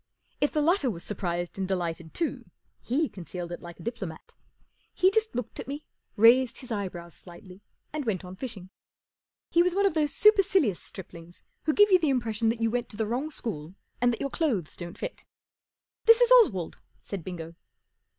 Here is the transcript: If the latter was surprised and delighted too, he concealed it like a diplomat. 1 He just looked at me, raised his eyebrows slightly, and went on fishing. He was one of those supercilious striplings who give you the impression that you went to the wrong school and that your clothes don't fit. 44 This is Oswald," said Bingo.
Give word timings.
If 0.39 0.51
the 0.51 0.63
latter 0.63 0.89
was 0.89 1.03
surprised 1.03 1.59
and 1.59 1.67
delighted 1.67 2.11
too, 2.15 2.49
he 2.81 3.07
concealed 3.07 3.51
it 3.51 3.61
like 3.61 3.79
a 3.79 3.83
diplomat. 3.83 4.33
1 4.93 4.93
He 4.95 5.11
just 5.11 5.35
looked 5.35 5.59
at 5.59 5.67
me, 5.67 5.85
raised 6.15 6.57
his 6.57 6.71
eyebrows 6.71 7.13
slightly, 7.13 7.61
and 7.93 8.03
went 8.03 8.25
on 8.25 8.35
fishing. 8.35 8.71
He 9.51 9.61
was 9.61 9.75
one 9.75 9.85
of 9.85 9.93
those 9.93 10.11
supercilious 10.15 10.79
striplings 10.81 11.43
who 11.65 11.73
give 11.73 11.91
you 11.91 11.99
the 11.99 12.09
impression 12.09 12.49
that 12.49 12.61
you 12.63 12.71
went 12.71 12.89
to 12.89 12.97
the 12.97 13.05
wrong 13.05 13.29
school 13.29 13.75
and 14.01 14.11
that 14.11 14.21
your 14.21 14.31
clothes 14.31 14.75
don't 14.75 14.97
fit. 14.97 15.23
44 16.05 16.05
This 16.05 16.21
is 16.21 16.31
Oswald," 16.31 16.77
said 16.99 17.23
Bingo. 17.23 17.53